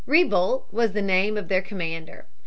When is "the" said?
0.93-1.01